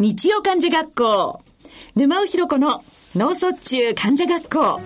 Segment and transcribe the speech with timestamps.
[0.00, 1.42] 日曜患者学校。
[1.96, 2.84] 沼尾ひろ子の
[3.16, 4.80] 脳卒中患者学校。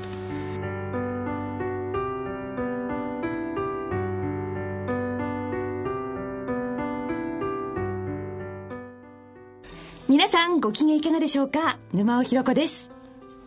[10.09, 11.77] 皆さんご機嫌いかがでしょうか？
[11.93, 12.91] 沼尾ひろ子です。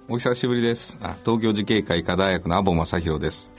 [0.08, 1.00] お久しぶりです。
[1.02, 3.52] あ東京慈恵会医科大学の阿保正弘です。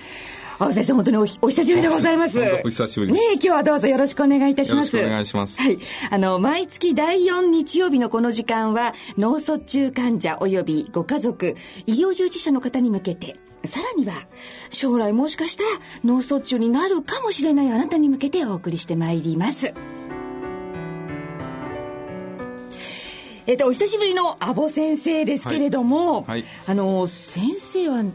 [0.58, 2.40] 青先生、本当におお久しぶりでございます。
[2.64, 3.24] お久しぶりです。
[3.26, 4.96] ね今日はどうぞよろしくお願いいたします。
[4.96, 5.60] よろしくお願いします。
[5.60, 5.78] はい。
[6.10, 11.54] あの、毎月第4日曜日のこの時間は、脳卒中患者及びご家族、
[11.86, 14.14] 医療従事者の方に向けて、さらには、
[14.70, 15.68] 将来もしかしたら
[16.04, 19.74] 脳卒中になるかもしれないあなたに向けてお送りしてまいります。
[23.46, 26.24] えっと、お久しぶりの阿保先生ですけれども、はい。
[26.24, 28.12] はい、あの、先生は、な、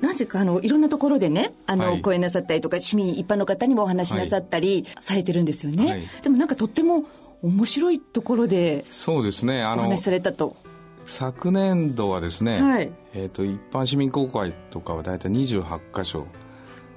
[0.00, 6.08] なぜか、あの、いろんなところでね、あの、はい、講演なさったりとか、市民一般の方にもお話しなさったりされてるんですよね。
[6.22, 7.04] でもなんかとっても
[7.42, 10.56] 面白いところで、そうですね、あの、お話しされたと。
[11.04, 16.26] 昨年度はですね、はい、えっ、と、一般市民公開とかは大体28箇所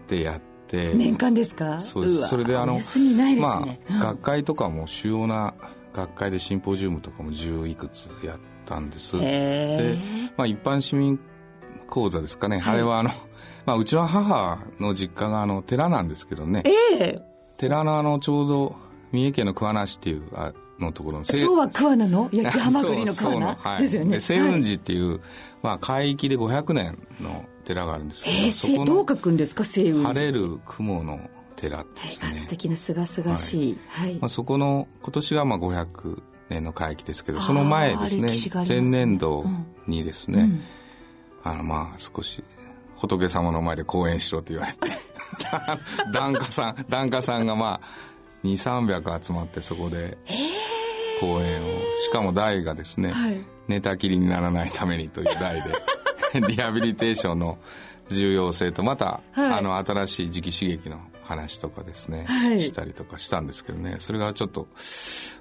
[0.07, 1.81] でやって、年間ですか？
[1.81, 2.27] そうです。
[2.27, 5.53] それであの、ね、まあ、学会とかも主要な
[5.95, 9.17] 学会でシンポジウムとかも十いくつやったんです。
[9.17, 9.95] で、
[10.35, 11.17] まあ一般市民
[11.87, 12.59] 講座ですかね。
[12.59, 13.09] はい、あれはあの、
[13.65, 16.63] まあうちの母の実家があの寺なんですけどね。
[16.65, 17.21] え
[17.57, 18.75] 寺のあのちょうど
[19.13, 22.29] 三重県の桑名市っていうあのところのそうは桑名の？
[22.33, 24.19] 焼きハマグリの桑名はい、ですよね。
[24.19, 25.19] 清雲寺っていう、はい、
[25.63, 29.63] まあ海域で500年の寺があるんですけど、えー、そこどう書くんですか？
[29.63, 30.13] 清雲寺。
[30.13, 31.29] 晴れる雲の
[31.69, 39.45] 寺すね、はい、素敵なすがすがしい、はい、まあ、そこの今年がまあ500年の会期ですけどその前ですね前年度
[39.87, 40.63] にですね、うん、
[41.43, 42.43] あのまあ少し
[42.97, 44.79] 仏様の前で講演しろと言われて
[46.13, 50.17] 檀家さん檀家さんがまあ2300集まってそこで
[51.19, 51.85] 講演を。
[52.05, 55.71] しかも題がですね、はい、寝たきりにならないためにという題で
[56.47, 57.57] リハビリテーションの
[58.09, 64.67] 重要性とまた、はい、あの新しい磁気刺激の話とかですね、はい、したりとかしたんですけどねそれがちょっと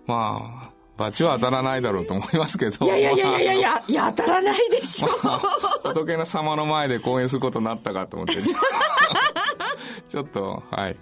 [0.07, 2.87] まあ罰は当たらないだろうと思いますけど。
[2.87, 5.09] いやいやいやいやいや、いや当たらないでしょ。
[5.25, 5.41] まあ、
[5.83, 8.37] 仏の様の前で講演することになったかと思って。
[10.07, 10.97] ちょっと、はい。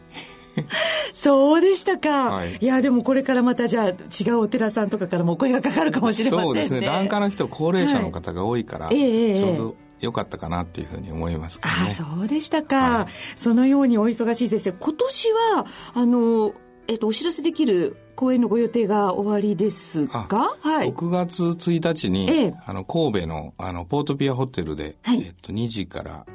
[1.13, 8.97] そうでしたか、はい、いやでもこれからまたじゃあ違うお寺さんとかからもお声がかかるかもしれませんねそうですね檀家の人高齢者の方が多いから、はい、
[9.35, 16.55] ちょうど良かったかなっていうふうに思いますけど、ね、あそうでしたか、はい、そのようにお忙しい先生今年はあの、
[16.89, 26.27] えっと、お知らせできる公演のご予定が終わりですか、はい、6月1日に、ええ、あの神戸のあのポートピアホテルで、はい、えっと、2時から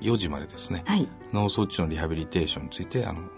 [0.00, 3.28] 4時までですね、はい、脳卒中のリハビリテーションについてあの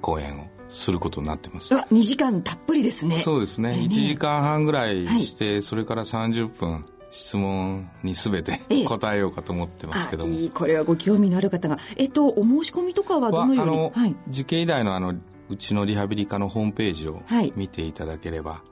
[0.00, 1.74] 講演をすることになってます。
[1.74, 3.16] 2時間たっぷりですね。
[3.16, 13.72] そうですね、えー、1時間半ぐらいして、はい、それから30分質問にすべて答えようかと思ってますけども、えこれはご興味のある方がえっとお申し込みとかはどのように？
[13.72, 13.74] あ
[14.08, 15.14] の、受験医大のあの
[15.48, 17.22] うちのリハビリ科のホームページを
[17.54, 18.62] 見ていただければ、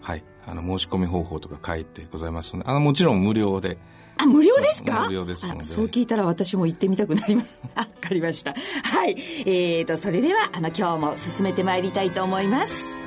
[0.00, 3.78] はい、あの申し込み方法とか書いてございますのであのもちろん無料で
[4.16, 5.06] あ、無料ですか？
[5.06, 5.64] 無料ですので。
[5.64, 7.54] そう聞いたら私も行ってみたくなります。
[7.74, 8.54] わかりました。
[8.84, 9.16] はい。
[9.46, 13.03] えーと、それでは、あの、今日も進めてまいりたいと思います。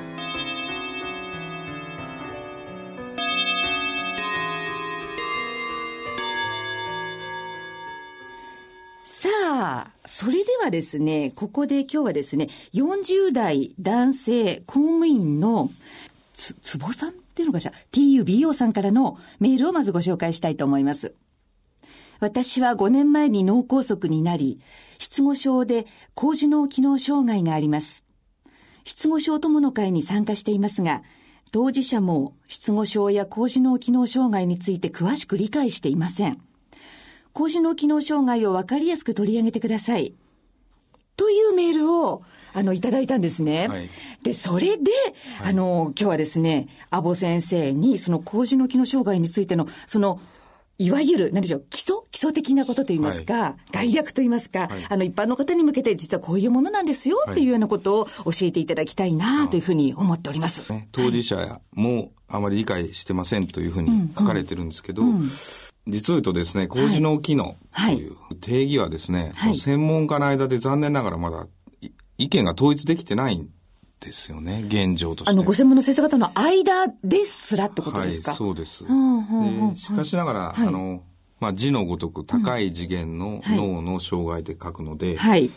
[10.06, 15.70] それではですね、ここで今日はですね、40代男性公務員の
[16.34, 21.14] つ、つぼさんっていうのかしら、TUBO さんからのメールをまずご紹介したいと思います。
[22.20, 24.60] 私は5年前に脳梗塞になり、
[24.98, 28.04] 失語症で高次脳機能障害があります。
[28.84, 31.02] 失語症友の会に参加していますが、
[31.52, 36.40] 当事者も失語症や高次脳機能障害について詳しく理解していません。
[37.32, 40.14] 高次脳機能障害を分かりやすく取り上げてください。
[41.16, 42.22] というメールを、
[42.54, 43.68] あの、いただいたんですね。
[43.68, 43.88] はい、
[44.22, 44.90] で、それで、
[45.38, 50.20] はい、あの、今日はですね、阿保先生に、その高次脳機能障害についての、その、
[50.78, 51.96] いわゆる、何でしょう、基礎？
[52.12, 60.62] 基礎的なことといいますか、はい、概略といいますか、はい、あの、一般の方に向けて、実はこういうものなんですよ、っていうようなことを教えていただきたいな、というふうに思っております。
[60.92, 65.30] 当事者もあまり理解してませんというふうに書かれてるんですけど、うんうん
[65.88, 71.46] 実を言うとですね、高次脳機能という定義はですね、はい、専門家の間で残念ながらまだ
[72.18, 73.48] 意見が統一できてないん
[74.00, 75.30] ですよね、現状として。
[75.30, 78.30] あの、ご専門の先生方の間ですらってことですか？
[78.30, 78.84] はい、そうです。
[78.84, 78.90] で
[79.76, 81.02] しかしながら、はい、あの、
[81.40, 85.50] まあ、字のごとく高い次元の脳の障害で書くので、はい、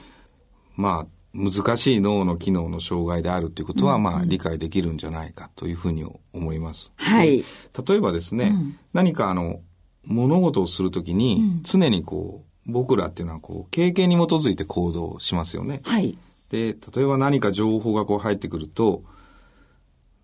[0.75, 6.91] まあ、難しい脳の機能の障害であるということは、まあ、理解できるんじゃないかというふうに思います。
[6.97, 7.43] はい。
[7.87, 9.61] 例えばですね、うん、何かあの、
[10.05, 15.81] 物事をするときに、常にこう、僕らっていうのはこう、経験に基づいて行動しますよね。
[15.83, 16.17] はい。
[16.49, 19.03] で、例えば何か情報がこう入ってくると、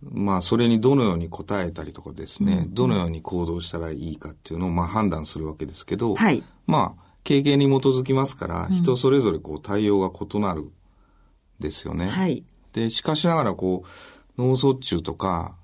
[0.02, 6.44] まあ、それにどのように答えたりとかですね、うん、どのように行動したらいいかっていうのを、まあ、判断するわけですけど、はい。
[6.68, 10.72] まあ、経験に基づきますから、人それぞれこう対応が異なる
[11.60, 12.08] ですよね。
[12.08, 12.46] はい。
[12.74, 13.84] で、しかしながらこ
[14.38, 15.56] う、脳卒中とか、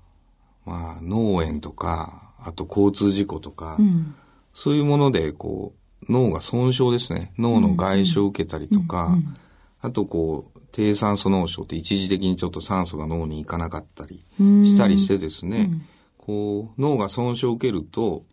[0.66, 4.14] まあ、脳炎とか、あと交通事故とか、うん、
[4.52, 5.72] そういうもので、こ
[6.08, 7.32] う、脳が損傷ですね。
[7.38, 9.34] 脳の外傷を受けたりとか、うんうん、
[9.80, 15.70] あとこう、低酸素脳症って一時的にちょっと酸素が脳に行かなかったりしたりしてですね、
[16.18, 18.24] こう、脳が損傷を受けると、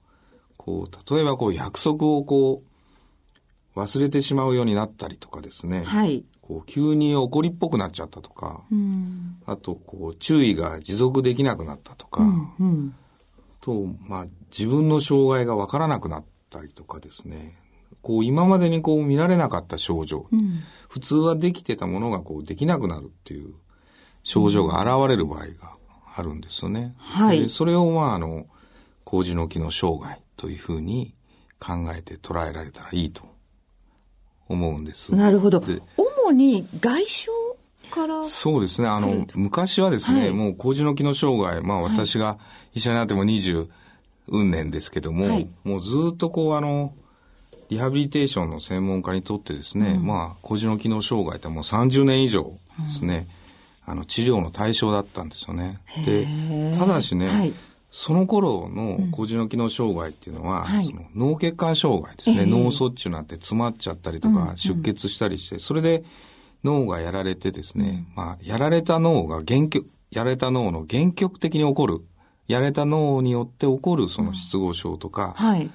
[0.58, 2.64] こう、例えばこう約束をこ
[3.76, 5.84] う、忘れてしまうようになったりとかですね。
[5.84, 6.26] はい。
[6.42, 12.96] こう急に怒りっぽくなっちゃったとか、うん、あとこう注意が持続できなくなったとか、うんうん、
[13.62, 17.58] と、まあ自分の障害がわからなくなったりとかですね。
[18.02, 23.54] こう今までにこう見られなかった症状、うん、普通はできてたものがこうできなくなるっていう
[24.24, 25.76] 症状が現れる場合が
[26.16, 26.96] あるんですよね。
[26.98, 27.50] はい。
[27.50, 28.48] それをまああの、
[29.04, 31.14] 麹の機能障害というふうに
[31.60, 33.24] 考えて捉えられたらいいと
[34.48, 35.16] 思うんです。
[35.16, 35.64] なるほど。
[35.98, 37.30] 主に外傷
[37.92, 38.88] からそうですね。
[38.88, 42.40] あの、昔はですね、はい、もう麹の機能障害、まあ私が
[42.74, 43.68] 医者になっても20
[44.30, 46.94] 運年ですけども、はい、もうずっとこうあの、
[47.70, 53.28] リハビリテーションの専門家にとってですね、うん、まあ、麹の機能障害ってもう30年以上ですね、
[53.88, 55.80] うん、あの、治療の対象だったんですよね。
[56.06, 56.28] で、
[56.78, 57.54] ただしね、はい、
[57.92, 66.04] その頃の麹の機能障害っていうのは、うんはい、その脳血管障害ですね、えー、脳卒中なんて詰まっちゃったりとか、出血したりして、それで
[66.64, 72.02] 脳がやられてですね、まあ、やられた脳が原曲、やられた脳の原曲的に起こる、
[72.48, 75.66] やられた脳によって起こるその失語症とか、はい、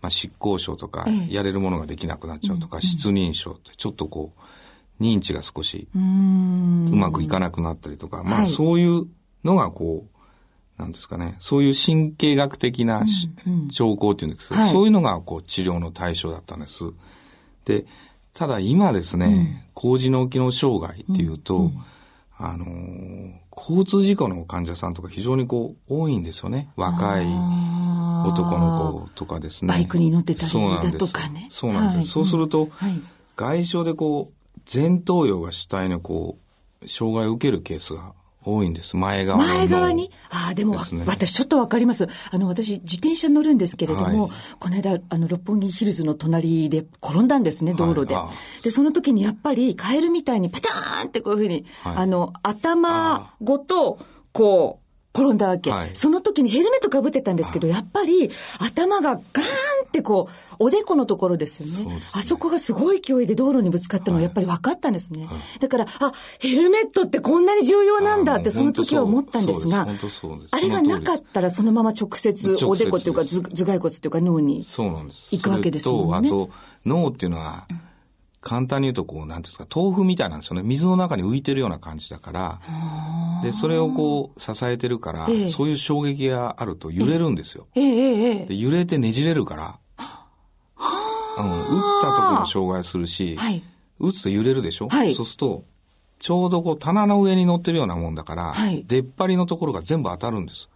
[0.00, 9.06] まあ、執行症とか、やれるものができなくなっちゃうとか、失認症ってちょっとこう、認知が少しうまくいかなくなったりとか、まあそういう
[9.42, 13.02] のがこう、なんですかね、そういう神経学的な、
[13.70, 16.84] 兆候っていうんですけど、はい、そういうのがこう治療の対象だったんです。
[17.64, 17.86] で、
[18.34, 21.70] ただ今ですね、高次脳機能障害っていうと、
[22.36, 26.68] あのー、交通事故の患者さんとか非常にこう多いんですよね。
[26.74, 27.26] 若い
[28.26, 29.68] 男の子とかですね。
[29.68, 31.46] バイクに乗ってたりだとかね。
[31.50, 31.96] そうなんです。
[31.96, 33.00] はい、そうすると、はい、
[33.36, 36.36] 外傷でこう、前頭葉が主体のこ
[36.82, 38.96] う、障害を受けるケースが多いんです。
[38.96, 40.10] 前側前側に？
[40.30, 42.06] ああ、でも、ね、私ちょっとわかります。
[42.30, 48.14] あの、私、自転車乗るんですけれども、はい、この間、あの、六本木ヒルズの隣で転んだんですね、道路で。
[48.14, 48.28] は
[48.60, 53.98] い、で、その時にやっぱり、カエルみたいにパターンってこういうふうに、はい、あの、頭ごと、
[54.32, 54.83] こう、
[55.14, 59.20] 転んだわけ、はい、その時にヘルメットかぶってたんですけど、やっぱり頭がガーン
[59.86, 62.00] ってこう、おでこのところですよね。
[62.12, 65.26] あそこがすごい勢いで道路にぶつかったのがやっぱり分かったんですね。
[65.26, 69.86] はい、だから、あ、ヘルメットってこんなに重要なんだってその時は思ったんですが、
[70.50, 76.30] あれがなかったらそのまま直接おでこっていうか頭蓋骨っていうか脳に行くわけですもんね。
[76.84, 77.80] 脳っていうのは、うん
[78.44, 80.62] 簡単に言うとこう、なんですか、豆腐みたいなんですよね。
[80.62, 82.60] 水の中に浮いてるような感じだから、
[83.42, 87.66] で、それをこう、支えてるから、ええ、そういう衝撃があると揺れるんですよ。
[87.74, 89.78] ええ、で揺れてねじれるから、
[91.38, 93.62] うん、打った時も障害するし、はい、
[93.98, 95.64] 打つと揺れるでしょ、はい、そうすると、
[96.18, 100.68] ちょうどこう、棚の上に乗ってるようなもんだから、はい、出っ張りのところが全部当たるんです。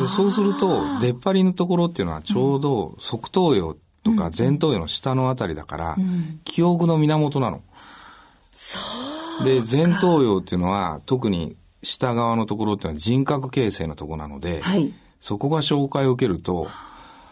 [0.00, 3.76] でそうすると、出っ張りのところっていうのはちょうど側頭葉
[4.16, 7.62] とか前頭葉の下のあたりだから、うん、記憶の源なの。
[8.52, 8.78] そ
[9.42, 16.66] うで、前頭葉っていうのは特に下側のところっていうのは人格形成のところなので、はい、そこが紹介を受けると、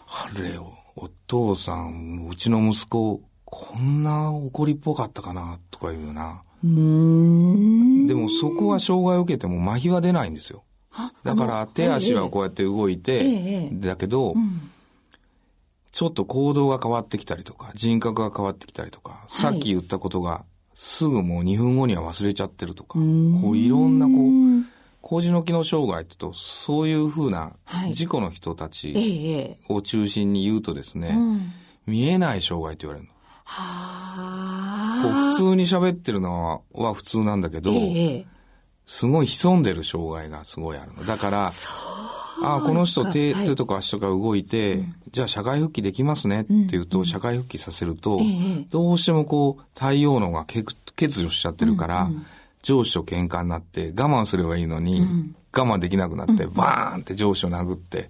[0.07, 0.57] あれ、
[0.95, 6.43] お父さん、うちの息子、こんな怒りっぽかったかな、とかいうような。
[6.63, 6.69] で
[8.13, 10.63] もそこは障害を受けても麻痺は出ないんですよ。
[11.23, 14.71] だから手足はこうやって動いて、ええ、だけど、うん
[15.97, 24.63] ちょっと行動が変わってきたりとか、人格が変わってきたりとか、さっき言ったことが、すぐもう2分後には忘れちゃってるとか、こういろんなこう、
[25.01, 27.53] 麹の機能障害ってと、そういうふうな
[27.89, 31.17] 事故の人たちを中心に言うとですね、はい
[31.87, 33.13] 見えない障害って言われるの。
[35.01, 37.71] こう普通に喋ってるのは普通なんだけど、
[38.85, 41.05] すごい潜んでる障害がすごいあるの。
[41.07, 41.51] だから、
[42.43, 48.19] ああ、この人手、手とか足とか動いて、じゃあ社会復帰できますねっていうと、社会復帰させると、
[48.69, 50.63] どうしてもこう、太陽能が欠
[50.97, 52.25] 欠如しちゃってるから、うんうん、
[52.61, 58.09] 上司と喧嘩になって我慢すればいいのに、うん、我慢できなくなって、バーンって上司を殴って、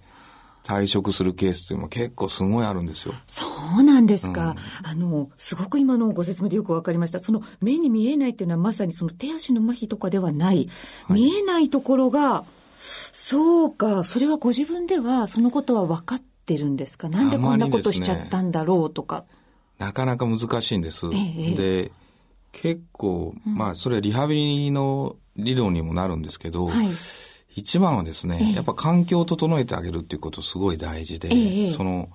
[0.67, 3.13] 退職するケースっていうのも結構すごいあるんですよ。
[3.25, 3.45] そ
[3.79, 4.55] うなんですか。
[4.83, 7.19] うん、あの、すごく今のご説明でよくわかりました。
[7.19, 10.69] その目に見えないっていうのはまさにその手足の麻痺とかではない。
[11.05, 12.43] はい、見えないところが、
[13.11, 17.09] そうか、それはご自分ではそのことは分かってるんですか？
[17.09, 19.25] なんでこんなことしちゃったんだろうとか。
[19.79, 21.07] なかなか難しいんです。
[21.07, 21.91] ええ、で、
[22.51, 26.87] 結構、まあ、それリハビリの理論にもなるんですけど、はい
[27.55, 32.07] 一番はですね、ええ、やっぱ環境を整えてあげるっていうことすごい大事で、え、その、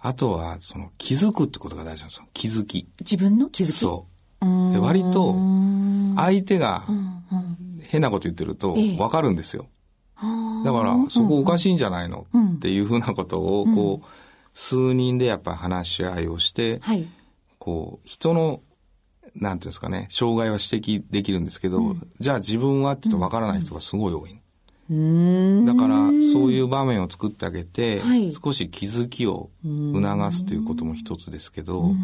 [0.00, 2.24] あとは、その、気づくってことが大事なんですよ。
[2.32, 2.88] 気づき。
[3.00, 3.72] 自分の気づき？
[3.72, 4.06] そ
[4.40, 4.72] う。
[4.72, 5.34] で割と、
[6.16, 6.84] 相手が
[7.82, 9.66] 変なこと言ってると分かるんですよ。
[10.64, 12.26] だから、そこおかしいんじゃないの？
[12.56, 14.06] っていうふうなことを、こう、
[14.54, 17.08] 数人でやっぱ話し合いをして、はい、
[17.58, 18.60] こう、人の
[19.36, 24.38] なんていうんですかね、障害は指摘できるんですけど、うん、じゃあ自分はって言うと分からない人がすごい多い。
[25.64, 25.96] だから
[26.34, 31.94] そういう場面を作ってあげて、はい、少し気づきを促すということも一つですけど、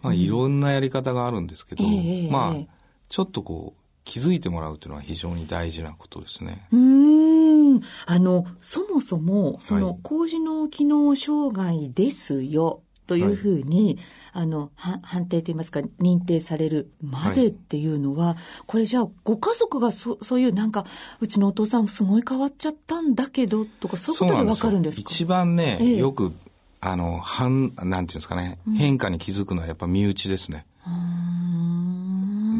[0.00, 2.74] まあ、いろんなやり方があるんですけど、えー、まあ
[3.10, 6.66] ちょっとこう気づいてもらうというのは非常に大事なことですね。
[6.72, 7.82] うん。
[8.06, 13.98] あのそもそもその高次脳機能障害ですよというふうに、
[14.32, 18.36] はい、あの、判定といいますか、認定されるまでっていうのは、はい、
[18.66, 20.84] これじゃあ、ご家族がそそういうなんか、
[21.20, 25.00] うちのお父さんすごい変わっちゃったんだけど、とか、そういうことでわかるんですか？
[25.02, 26.32] 一番ね、ええ、よく、
[26.80, 30.66] あの、ん、なんていうんですかね、変化に気づくのはやっぱ身内ですね。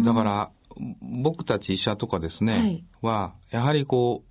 [0.05, 0.51] だから、
[1.01, 4.25] 僕たち医者とかですね、はい、は、やはりこ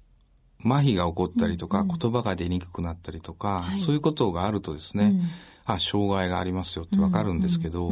[0.63, 5.21] う、麻痺が起こったりとか、うん、言葉が出にくくなったりとか、はい、そういうことがあるとですね、うん。
[5.65, 7.91] あ、障害がありますよってわかるんですけど、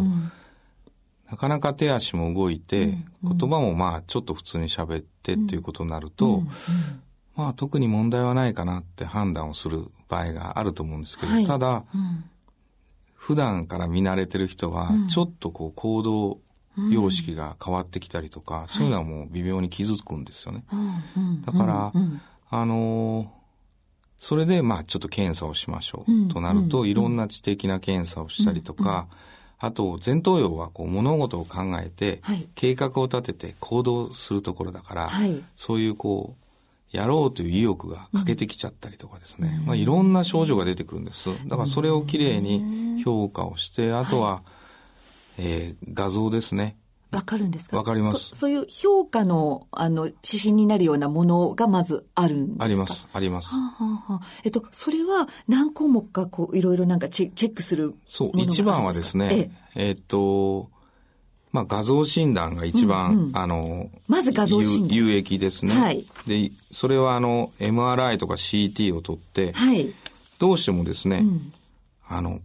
[1.30, 6.44] なかなか手足も動いて、言葉もまあちょっと普通に喋ってっていうことになると、
[7.36, 12.24] まあ特に問題はないかなって判断をする場合があると思うんですけど、はい、ただ、うん、
[13.16, 16.40] 普段から見慣れてる人は、ちょっとこう行動
[16.92, 20.64] 様式が変わってきたりとか、うん、そういうのはもう微妙に気づくんですよね。
[21.46, 21.94] だから、
[22.50, 23.44] あのー
[24.24, 29.10] それで、まあ、ちょっと検査をしましょうとなると、いろんな知的な検査をしたりとか、
[29.60, 32.22] あと、前頭葉はこう物事を考えて、
[32.56, 35.10] 計画を立てて行動するところだから、
[35.58, 36.36] そういうこ
[36.94, 41.28] う、やろうという意欲が欠けてきちゃったりとかですね、まあ、いろんな症状が出てくるんです。
[41.50, 44.42] だからそれをきれいに評価をして、あとは、
[45.38, 46.78] えー、画像ですね。
[47.12, 47.78] わかるんですか？
[47.78, 48.36] わかりますそ。
[48.36, 52.66] そういう評価の、あの、指針になるようなものがまずあるんですか？
[52.66, 53.50] あります、あります。
[53.54, 60.72] はあはあ、えっと、それは何項目か、こう、いろいろなんかチェックするそう、一番はですね、ええっと、
[61.52, 64.98] まあ、画像診断が一番、うんうん、あの、まず画像診断。
[64.98, 65.76] 有益ですね。
[65.76, 66.08] はい。
[66.26, 69.94] で、それはあの、MRI とか CT を取って、はい。
[70.40, 71.54] どうしてもですね、うん、
[72.08, 72.40] あの、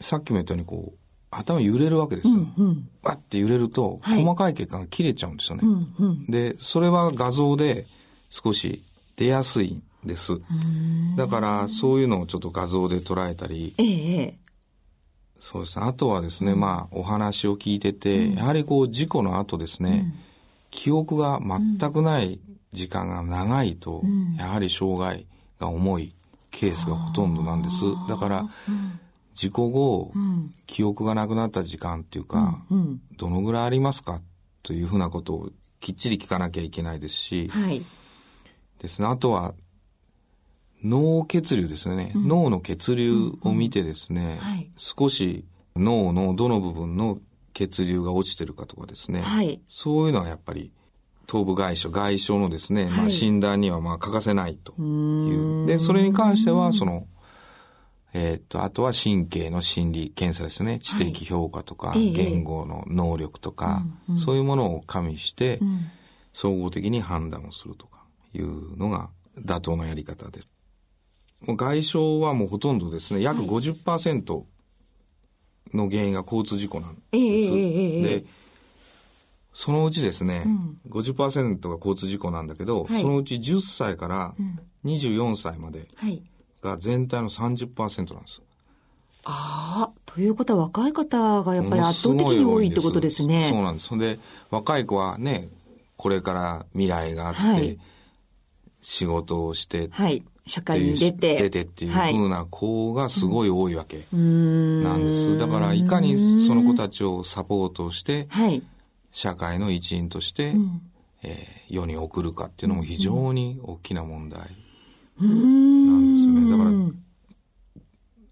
[0.00, 0.99] さっきも言ったようにこう、
[1.30, 2.34] 頭揺れるわけですよ。
[2.34, 5.62] うんうん、バッて揺れると、細かい血管が切れちゃうんですよね。
[5.64, 7.86] はい、で、それは画像で
[8.28, 8.82] 少し
[9.16, 10.40] 出やすいんです。
[11.16, 13.84] だから、そういうのをちょっと画像で捉えたり、え
[14.22, 14.38] え、
[15.38, 15.86] そうですね。
[15.86, 20.12] あとはですね、うん、まあ、お話を聞いてて、うん、やはりこう、事故の後ですね、うん、
[20.70, 22.40] 記憶が全くない
[22.72, 24.02] 時間が長いと、
[24.36, 25.26] やはり障害
[25.60, 26.14] が重い
[26.50, 27.82] ケースがほとんどなんです。
[28.08, 28.48] だから、
[29.34, 34.20] 事故後、うん、記憶がなくなった時間っていうか、うんうん、どのぐらいありますか
[34.62, 37.82] というふうなことをきっちり聞かなきゃいけないですし、はい、
[38.80, 39.54] ですね、あとは
[40.82, 45.44] 脳血流ですね、うん、脳の血流を見てですね、うんうんはい、少し
[45.76, 47.18] 脳のどの部分の
[47.52, 50.72] 血流が落ちてるかとかですね、はい、そういうのはやっぱり
[51.30, 55.66] 頭部外傷、外傷のですね、まあ、診断にはまあ欠かせないという。
[55.66, 57.06] で、それに関しては、その、
[58.12, 60.78] えっ、と、あとは神経の心理検査ですね。
[60.80, 65.60] 知的評価とか、はい、言語の能力とか、えそういうものを加味して、
[66.32, 70.48] 総合的に判断をするとかいうのが妥当なやり方です。
[71.46, 74.44] もう外傷はもうほとんどですね、約50%
[75.72, 77.10] の原因が交通事故なんです。
[77.12, 78.24] で、
[79.54, 84.34] そのうちですね、うん、50%が交通事故なんだけど、はい、そのうち10歳から
[84.84, 86.22] 24歳まで、はい
[86.62, 88.42] が全体の30%なんです。
[89.24, 93.48] ああ、ということは若い方がやっぱり圧倒的に多いってことですね。
[93.48, 93.88] そうなんです。
[93.88, 94.18] そんで、
[94.50, 95.48] 若い子はね、
[95.96, 97.78] これから未来があって、はい、
[98.80, 101.36] 仕事をして、はい、社会に出て。
[101.36, 105.38] 出てっていうふうな子がすごい多いわけなんです。
[105.38, 108.62] だから、いかにその子たちをサポートして、はい、
[109.12, 110.80] 社会の一員として、うん、
[111.22, 114.40] えー、世に送るかっていうのも非常に大きな問題
[115.26, 116.50] なんですよね。
[116.50, 116.70] だから、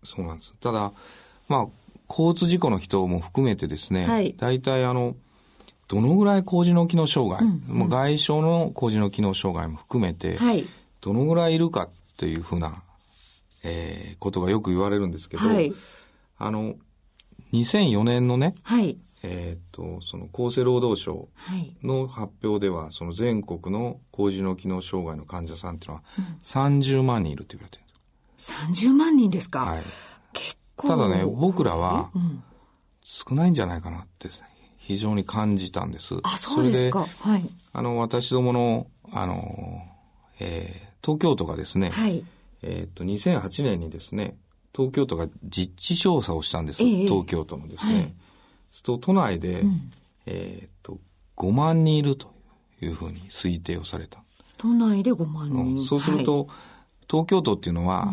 [0.05, 0.55] そうなんです。
[0.61, 0.93] ただ、
[1.49, 1.69] まあ、
[2.09, 5.17] 交通事故の人も含めてですね、はい、大体あの、
[5.89, 10.67] どのぐらい工事の機能障害、うんうん、外傷の工事の機能障害も含めて、はい、
[11.01, 12.83] どのぐらいいるかっていうふうな、
[13.65, 15.73] えー、ことがよく言われるんですけど、はい、
[16.39, 16.75] あの、
[17.53, 21.29] 2004年のね、はい、えっ、と、その厚生労働省
[21.83, 26.03] の発表では、その全国の工事の機能障害の患者さんっていうのは
[26.43, 28.53] 30万人いるって言われてるんです。
[28.87, 29.61] 30万人ですか？
[29.61, 29.83] はい。
[30.33, 30.89] 結構。
[30.89, 32.11] ただね、僕らは
[33.03, 34.29] 少ないんじゃないかなって
[34.77, 36.15] 非常に感じたんです。
[36.23, 37.07] あ、そうですか。
[37.21, 37.51] はい。
[37.73, 39.83] あの、私どもの、あの、
[40.39, 42.25] えー、東京都がですね、はい。
[42.63, 44.37] えっと、2008年にですね、
[44.75, 46.83] 東京都が実地調査をしたんです。
[46.83, 47.95] えー、東京都のですね。
[47.95, 48.15] はい
[48.71, 49.91] すと都内で、うん、
[50.27, 50.99] えっと
[51.37, 52.35] 5万人いると
[52.81, 54.23] いうふうに推定をされた。
[54.57, 56.47] 都内で5万人、うん、そうすると、はい、
[57.09, 58.13] 東京都っていうのは、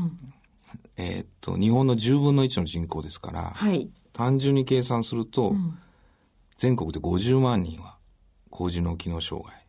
[0.98, 5.56] うん、えっと日本の10分の1の人口ですから、はい、単純に計算すると、
[6.58, 7.98] 全国で50万人は
[8.50, 9.66] 工事の機能障害。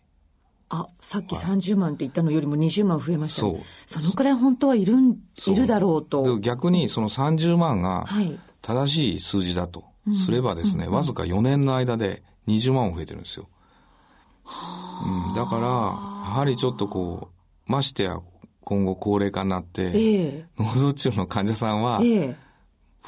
[0.68, 3.62] あ、さっき30万って言ったのよりも20万増えました、ね。
[3.86, 6.38] そのくらい本当はいるん、いるだろうと。
[6.38, 8.06] 逆にその30万が
[8.62, 9.84] 正しい数字だと
[10.14, 13.48] すればですね、わずか4年の間で20万増えてるんですよ。
[14.48, 17.30] うん、だから、やはりちょっとこ
[17.68, 18.20] う、ましてや
[18.60, 22.00] 今後高齢化になって、えー、脳卒中の患者さんは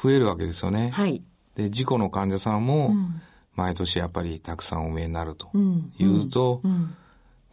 [0.01, 0.89] 増えるわけですよね。
[0.89, 1.23] はい、
[1.55, 2.93] で、事故の患者さんも
[3.55, 5.49] 毎年やっぱりたくさんお見えになると
[5.97, 6.71] いうと、うん。
[6.71, 6.95] うん、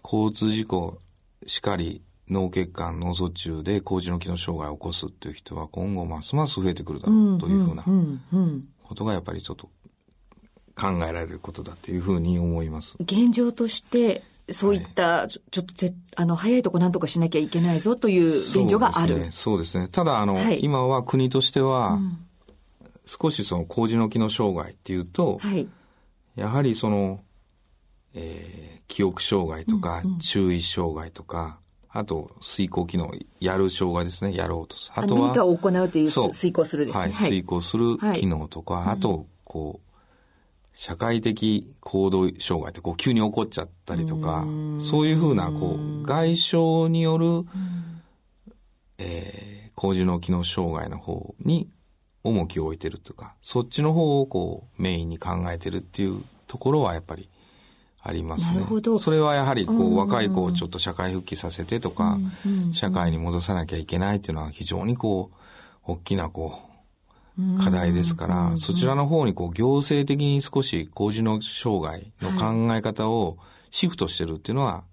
[0.05, 1.01] 交通事故
[1.47, 7.85] しかり脳血管、脳卒中で工事の機能障害を起こすっていう人は今後ますます増えてくるだろうというふうな
[8.87, 9.69] ことがやっぱりちょっと
[10.75, 12.97] 考えられることだというふうに思います。
[13.01, 19.33] 現状としてそういった、はい、ちょっとぜあの早いとこなんとかしなきゃいけないぞという現状がある。
[19.33, 19.85] そうですね。
[19.85, 22.19] すねただあの、はい、今は国としては、うん、
[23.07, 25.69] 少しその工事の機能障害っていうと、はい、
[26.37, 27.21] やはりその、
[28.15, 31.59] えー、記憶障害とか、うんうん、注意障害とか、
[31.99, 35.47] あと、遂行機能、やる障害ですね、やろうとあとは。
[35.47, 37.11] を行うという遂行するですね。
[37.11, 39.87] はい、遂行する機能とか、はい、あと、こう、
[40.75, 44.45] 社会的行動障害ってこう急に起こっちゃったりとか、
[44.79, 46.57] そういうふうな、こう、外傷
[46.91, 47.47] による、
[48.99, 51.71] えー、工事の機能障害の方に
[52.25, 57.31] 重きを置いてるとか、そっちの方をこう、メインに考えてるっていうところはやっぱり
[58.07, 58.55] ありますね。
[58.55, 58.99] なるほど。
[58.99, 62.19] それはやはりこう、若い子をちょっと社会復帰させてとか、
[62.73, 66.61] 社会に戻さなきゃいけないっていうのは非常にこう、大きなこ
[67.39, 73.39] う、課題ですから、そちらの方にこう、行政的に少し工事の障害の考え方を
[73.71, 74.85] シフトしてるっていうのは、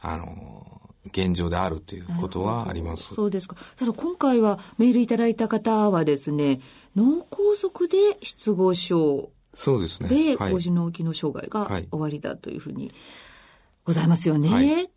[0.00, 3.14] あの、現状であるということはあります。
[3.14, 3.56] そうですか。
[3.76, 6.60] ただ今回はメールいただいた方はですね、
[6.96, 10.08] 脳梗塞で失語症そうですね。
[10.08, 12.92] で、はい、工事脳機能障害が終わりだというふうに
[13.84, 14.48] ございますよね。
[14.48, 14.90] はい、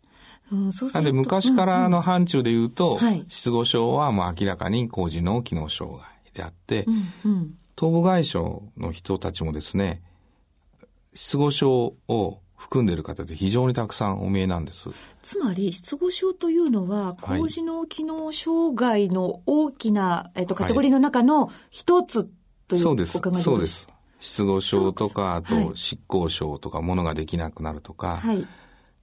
[0.52, 8.38] うん、そうなんで昔からの範疇で言うと、うんうん、失語症はもう明らかに工事脳機能障害であって、うんうん、頭部外傷
[8.76, 10.02] の人たちもですね、
[11.14, 14.90] 失語症を含んでいる方で非常にたくさんお見えなんです。
[15.22, 22.24] つまり、失語症というのは、工事脳機能障害の大きな、えっと、カテゴリーの中の一つ
[22.68, 23.42] という、はい、そうです。
[23.42, 23.88] そうです。
[24.24, 28.46] 失語症とか、あと執行症とか、ものができなくなるとか、はい、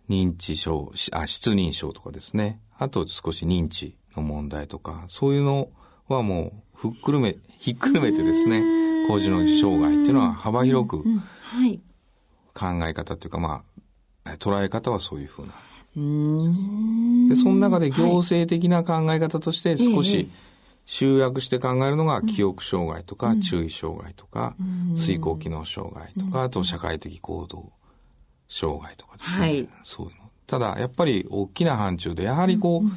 [0.10, 2.60] 認知症、あ、失認症とかですね。
[2.80, 5.70] あと少し認知の問題とか、そういうの
[6.08, 8.64] はもう、ふっくるめ、ひっくるめてですね、
[9.08, 11.04] 工事の障害っていうのは幅広く、
[12.56, 13.64] 考え方っていうか、ま
[14.26, 15.54] あ、捉え方はそういうふうな。
[17.30, 20.30] で、その中で行政的な考え方として少し、はい
[20.86, 24.56] 集約して考えるのが記憶障害とか、注意障害とか、
[24.98, 27.72] 遂行機能障害とか、あと社会的行動
[28.50, 29.38] 障害とかですね。
[29.40, 30.22] はい、そういうの。
[30.48, 32.90] ただ、やっぱり大きな範疇で、やはりこう、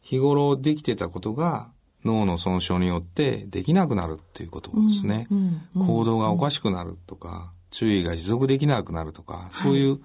[0.00, 1.70] 日頃できてたことが
[2.04, 5.26] 脳の損傷によってできなくなるっていうことですね。
[5.74, 10.00] 行動がおかしくなるとか、注意が持続できなくなるとか、そういう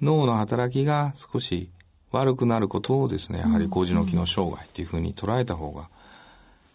[0.00, 1.70] 脳の働きが少し
[2.12, 5.90] 悪くなることをですね、やはり工事の機能障害っていうふうに捉えた方が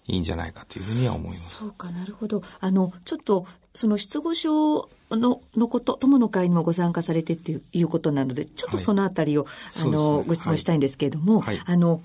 [0.08, 1.56] いいんじゃないかというふうには思います。
[1.58, 2.44] そうかなるほど。
[2.60, 12.02] あのちょっとその失語症ののこと友の会にもご参加されてっていうことなのでちょっとそのあたりを、はい、あの、ね、ご質問したいんですけれども、はい、あの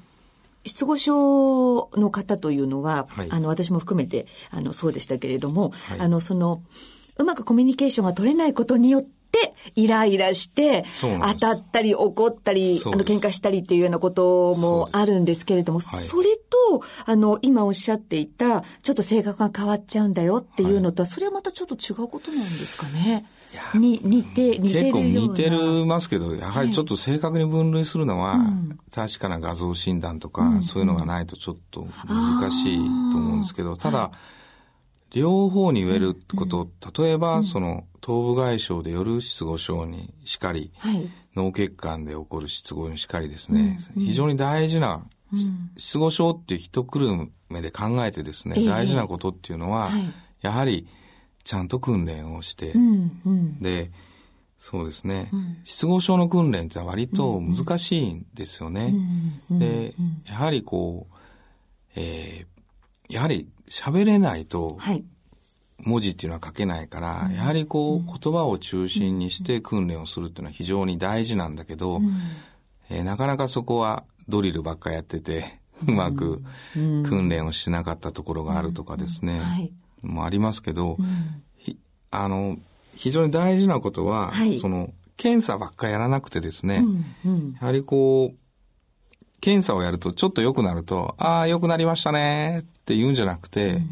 [0.64, 6.62] 失語症の方というのは、はい、あの私も含めてあのそうでしたけれども、あのその
[7.16, 9.10] うまくコミュニケーションが取れないことによって、
[9.74, 23.24] イライラして、当たったり怒ったり、あの、喧嘩したりっていうようなこともあるんですけれども、そそれと、あの、今おっしゃっていた、ちょっと性格が変わっちゃうんだよっていうのとは、それはまたちょっと違うことなんですかね？
[23.74, 28.48] に似て、似てる結構似てるますけど、やはりちょっと正確に分類するのは、はい
[28.90, 32.82] 確かな画像診断とか、うん、そういうのがないとちょっと難しいと
[33.18, 34.18] 思うんですけど、ただ、はい、
[35.10, 36.70] 両方に言えること、
[37.02, 45.38] 例えば、その、頭部外傷でよる失語症にしかり、はい、脳血管で起こる失語にしかりですね、うん、非常に大事な、うん、
[45.76, 47.08] 失語症っていう一くる
[47.50, 50.02] めで考えてですね、えー、大事なことっていうのは、はい、
[50.40, 50.86] やはり
[51.44, 53.90] ちゃんと訓練をして、うんうん、で、
[54.58, 58.92] そうですね、うん、失語症の訓練って割と難しいんですよね。
[59.50, 59.94] で、
[60.26, 61.14] やはりこう、
[61.96, 64.78] えー、やはり喋れないと、
[65.84, 72.16] 文字っていうのは書けないから、はい、やはりこう、言葉を中心にして訓練をするっていうのは非常に大事なんだけど、うん、
[72.90, 79.38] えー、なかなかそこはドリルばっかやってて、うまく訓練をしなかったところがあるとかですね。
[79.38, 79.72] はい。
[80.02, 81.42] もありますけど、うん、
[82.10, 82.58] あの、
[82.94, 86.84] 非常に大事なことは、はい、その、検査ばっかやらなくてですね、
[87.60, 88.37] やはりこう、
[89.40, 93.90] 検査をやるとちょっと良くなると、ああ、良くなりましたねって言うんじゃなくて、うん、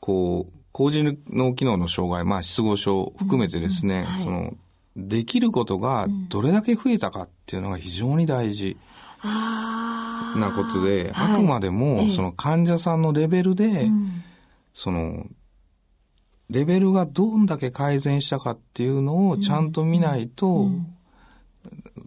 [0.00, 4.00] こう、高次脳機能の障害、まあ失語症含めてですね、うん。
[4.00, 4.06] うん。
[4.06, 4.54] はい、その、
[4.96, 8.76] できることがどれだけ増えたかっていうのが非常に大事
[9.22, 13.88] なことで、あくまでもその患者さんのレベルで、
[14.74, 15.26] その、
[16.50, 20.86] レベルがどんだけ改善したかっていうのをちゃんと見ないと、うん、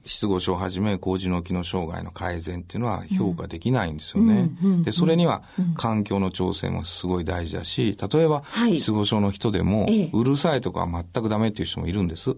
[0.05, 4.49] 失語症をはじめ高次脳機能障害の改善っていうのは評価できないんですよね。
[4.83, 5.43] で、それには
[5.75, 8.43] 環境の調整もすごい大事だし、例えば、
[8.75, 12.35] 失語症の人でも、うるさいとか全くダメっていう人もいるんです。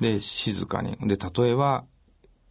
[0.00, 0.96] で、静かに。
[1.08, 1.84] で、例えば、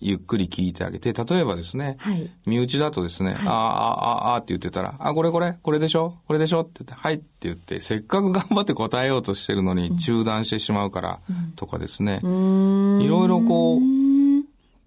[0.08, 6.18] ゆっくり聞いてあげて、例えばですね、はい、身内だとですね、はい、ああ、ああ、あって言ってたら、あ、これこれ、これでしょ？
[6.28, 6.62] これでしょ？
[6.62, 7.16] って言って、はい。
[7.16, 11.20] って言って、せっかく頑張って答えようとしてるのに中断してしまうから
[11.56, 13.82] とかですね、うん、いろいろこう、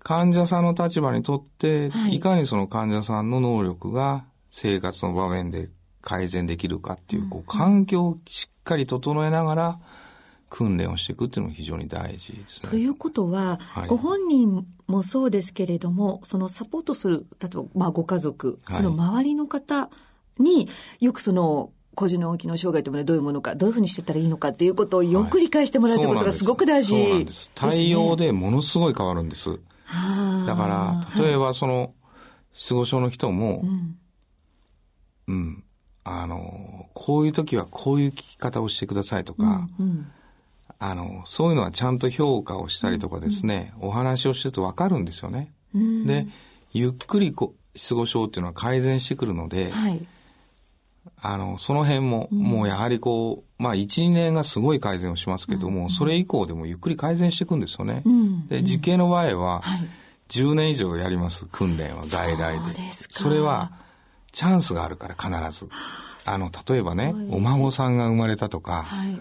[0.00, 5.68] 患者さんの立場にとって、はい、いかにその患者さんの能力が生活の場面で
[6.00, 9.80] 改善できるかっていう、こう、環境をしっかり整えながら、
[10.50, 12.70] 訓練をしていくっていうのも非常に大事ですね。
[12.70, 19.90] ということは、はい、ご本人もそうですけれども、そのサポートする、例えば、まあ、ご家族、その周りの方
[20.38, 20.68] に、
[21.00, 26.44] よくその、個人の大きな障害というものはどういうものか、どういうふうにしてたらいいのかっていうことをよく理解してもらうということがす。
[26.44, 27.50] ごく大事、そうなんです。
[27.54, 29.50] 対応でものすごい変わるんです。
[30.46, 31.92] だから、例えばその、
[32.52, 33.98] 失語症の人も、うん、
[35.26, 35.64] うん、
[36.04, 40.12] あの、こういう時はこういう聞き方をしてくださいとか、うんうん
[40.80, 45.52] あの、そういうのはちゃんと評価をしたりとかですね、うん、お話をしてるとわかるんですよね。
[45.74, 46.26] うん、で、
[46.72, 50.06] ゆっくりこう、失語症っていうのは改善してくるので、はい、
[51.20, 58.04] あの、その辺も、もうやはりこう、まあ、1、2年がすごい改善をしますけども、それ以降でもゆっくり改善していくんですよね。
[58.48, 59.62] で、実刑の場合は、
[60.28, 62.92] 10年以上やります、訓練は外来で。
[63.10, 63.72] それは、
[64.30, 65.68] チャンスがあるから必ず。
[66.26, 69.18] あの、例えばね、お孫さんが生まれたとか、はい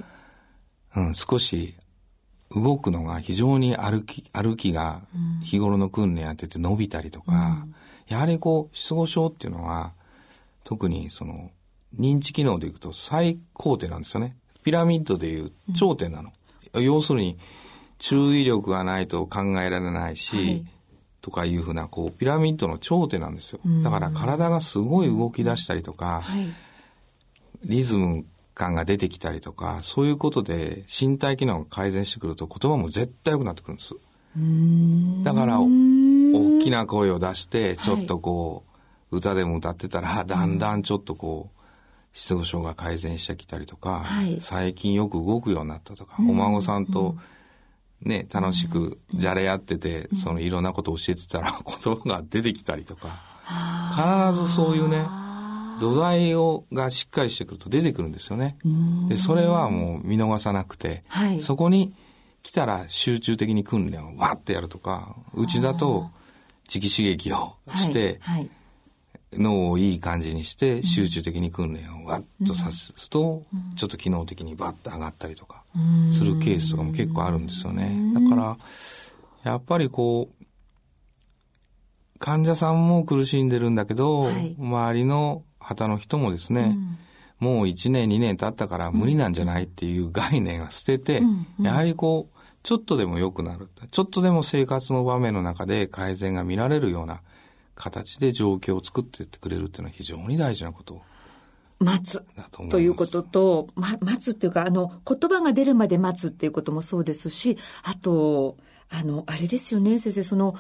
[0.96, 1.76] うん、少し
[2.52, 5.02] 動くのが非常に歩き、歩きが
[5.44, 7.76] 日頃の訓練やってて伸びたりとか、うん、
[8.08, 9.94] やはりこう、失語症っていうのは、
[10.64, 11.52] 特にその、
[11.98, 14.36] 認知機能でいくと最高点なんですよね。
[14.64, 16.32] ピラミッドでいう頂点なの。
[16.74, 17.38] うん、要するに、
[18.00, 20.66] 注意力がないと考えられないし、はい、
[21.22, 23.60] とかいうふうな、こう、ピラミッドの頂点なんですよ。
[23.84, 26.48] だから体がすごい動き出したりとか、はい、
[27.66, 28.26] リズム
[28.58, 33.94] 感が出てきたりとか、そういうことで身体機能が改善してくると言葉も絶対良くなってくるんです。
[35.24, 38.64] だから、大きな声を出して、ちょっとこ
[39.12, 41.58] う、はい、歌でも歌ってたら、だんだんちょっとこう、
[42.14, 47.16] 失語症が改善してきたりとか、はい、最近よく動くようになったとか、お孫さんと、
[48.02, 53.10] ね、楽しくじゃれ合ってて、そのいろんなことを教えてたら 言葉が出てきたりとか、
[54.32, 55.06] 必ずそういうね、
[55.80, 58.58] 土台をがしっかりしてくると出てくるんですよね。
[59.08, 61.94] で、それはもう見逃さなくて、はい、そこに
[62.44, 66.10] 来たら集中的に訓練をわってやるとか、うちだと
[66.68, 68.20] 磁気刺激をして、
[69.34, 73.44] 脳をいい感じにして集中的に訓練をわっとさすと、
[73.76, 75.64] ちょっと機能的にバッと上がったりとか
[76.10, 78.14] するケースとかも結構あるんですよね。
[78.14, 78.58] だから、
[79.44, 80.46] やっぱりこう、
[82.20, 86.78] 患者さんも苦しんでるんだけど、はい、周りの旗の人もですね、
[87.42, 91.48] うん、もう1年2年経ったから無理なんじゃないっていう概念は捨てて、うん。
[91.60, 93.68] うん、やはりこう、ちょっとでも良くなる。
[93.92, 97.20] ちょっとでも生活の場面の中で改善が見られるような
[97.76, 101.02] 形で状況を作っていってくれるっていうのは非常に大事なこと。
[101.80, 102.24] 待つ。
[102.70, 108.56] ということと、ま、待つっていうか、あの、言葉が出るまで待つっていうこともそうですし、あと、
[108.90, 110.56] あの、あれですよね、先生、その、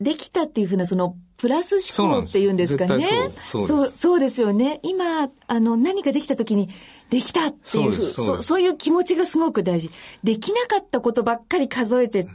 [0.00, 3.06] できたっていうふうな、その、プラス思考っていうんですかね。
[3.42, 4.80] そうそうそうですよね。
[4.82, 6.68] 今、あの、何かできた時に、
[7.10, 9.90] できたっていうふうそうそういう気持ちがすごく大事。
[10.22, 12.26] できなかったことばっかり数えて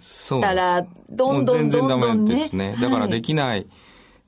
[0.41, 2.35] たら、どんどんどんどんね。
[2.35, 2.75] ですね。
[2.79, 3.67] だからできない、はい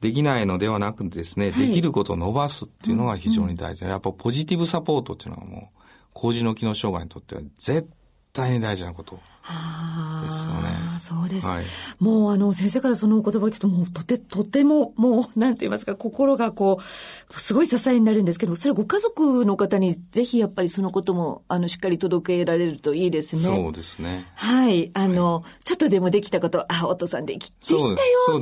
[0.01, 3.85] できないのではなくですね、できることを伸ばすっていうのが非常に大事。
[3.85, 5.79] やっぱポジティブサポートっていうのはもう、
[6.11, 7.87] 工事の機能障害にとっては絶
[8.33, 9.19] 対に大事なこと。
[9.41, 10.81] ですよね。
[10.99, 11.65] そうです、はい、
[11.99, 23.41] もうあの先生からそのお言葉を聞くともうとて、とてももうなんて言いますか心がこう、すごい支えになるんですけど、それはご家族の方にぜひやっぱりそのこともあのしっかり届けられるといいですね。
[23.41, 24.27] そうですね。
[24.35, 24.91] はい。
[24.93, 27.95] あの、はい、ちょっとでもできたこと、あ、お父さんできできたよ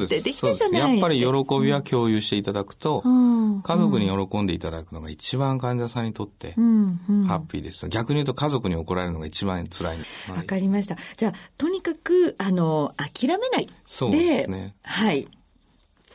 [0.03, 1.25] って、できたじゃないやっぱり喜
[1.62, 7.88] びは共有していただくと、うん、家族に喜んでいただくのが一番患者さんにとってハッピーです。
[7.88, 9.97] 逆に言うと家族に怒られるのが一番辛い。
[10.29, 10.88] わ、はい、かりました。
[11.17, 13.69] じゃあ、とにかく、あの、諦めない。
[13.86, 14.75] そうですね。
[14.84, 15.28] はい。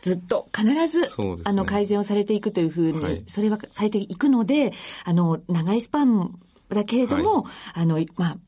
[0.02, 1.08] ずっと必ず、ね、
[1.44, 4.72] あの改善をされていくというふうに、はい、それはされていくので、
[5.04, 8.38] あの、長いスパンだけれども、はい、あの、まあ、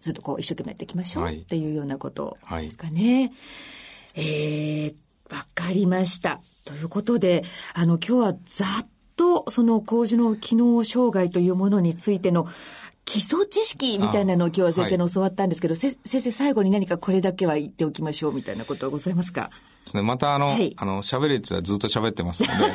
[0.00, 3.32] ずっとこう一生懸命やっていきましょうっていうようなことですかね。
[4.14, 6.40] はい、えー、わかりました。
[6.64, 12.46] ということで、あの、今日はざっとその工事の機能障害というものについての
[13.06, 19.48] 基礎知識みたいなのを今日は先生に教わったんですけど、はい、先生最後に何かこれだけは言っておきましょうみたいなことはございますか？
[19.86, 20.02] ですね。
[20.02, 22.54] またあの、はい、あの、喋れってはずっと喋ってますので、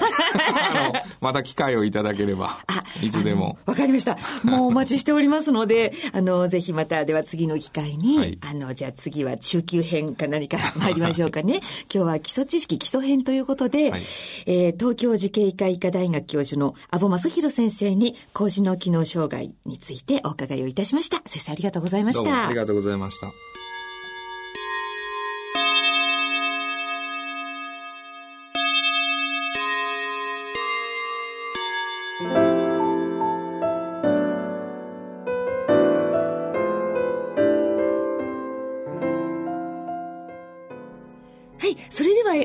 [0.71, 2.57] あの、また機会をいただければ、
[3.03, 3.57] いつでも。
[3.65, 4.17] わかりました。
[4.43, 11.61] もうお待ちしておりますので、あの、ぜひまた、では次の機会に、はい、あの、じゃあ次は中級編か何か参りましょうかね。
[11.93, 14.01] 今日は基礎知識基礎編ということで、はい、
[14.45, 21.21] えー、東京慈恵医科医科大学教授の阿保正弘先生に、工事の機能障害についてお伺いをいたしました。
[21.25, 22.47] 先生ありがとうございました。
[22.47, 23.27] ありがとうございました。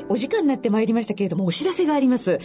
[0.09, 2.39] お時間になってまいりましたけれども、お知らせがあります。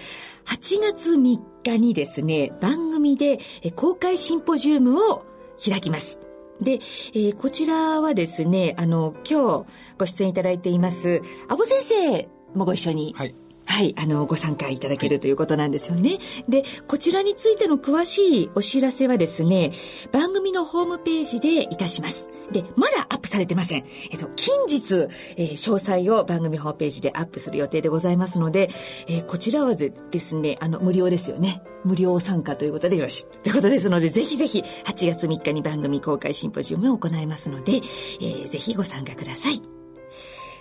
[0.46, 3.38] 8月3日にですね、番組で
[3.76, 5.24] 公開シンポジウムを
[5.64, 6.18] 開きます。
[6.60, 6.80] で、
[7.14, 9.66] えー、こちらはですね、あの、今日
[9.98, 13.34] ご出演いただいています、阿保先生もご一緒に、はい、
[13.72, 16.18] はい、あの、ご参加いただけるということなんですよね。
[16.46, 19.72] で、こちらについての詳しいお知らせはですね、
[20.12, 22.28] 番組のホームページでいたします。
[22.52, 23.84] で、まだアップされてません。
[24.10, 25.08] えっと、近日、
[25.38, 28.68] えー、詳細を番組ホームページでアップする予定でございますので、
[29.08, 31.62] えー、こちらはですね、あの、無料ですよね。
[31.82, 33.26] 無料参加ということでよろしい。
[33.42, 39.71] ということですので、ぜひぜひ、8月3日に番組公開シンポジウムを行いますので、えー、ぜひご参加ください。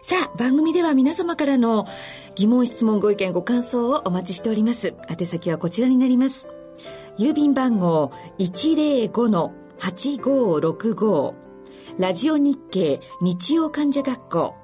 [0.04, 1.86] さあ、番組では皆様からの
[2.34, 4.96] 疑問、質問、ご意見、ご感想をお待ちしております。
[5.08, 6.48] 宛先はこちらになります。
[7.20, 11.34] 郵便番号105-8565
[12.00, 14.56] ラジオ日経日曜患者学校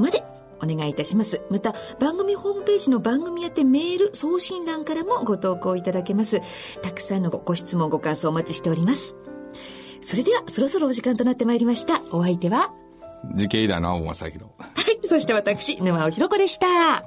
[0.00, 0.24] まで
[0.60, 1.40] お願いいたします。
[1.50, 6.40] また、番組ホームページの番組宛てメール送信欄からもご投稿いただけます。
[6.82, 9.14] たくさんのご質問、ご感想お待ちしております。
[10.02, 12.02] それでは、そろそろお時間となってまいりました。
[12.10, 12.74] お相手は、
[13.34, 14.44] 慈恵医大の青正弘。
[14.58, 15.06] はい。
[15.06, 17.04] そして私、沼尾ひろ子でした。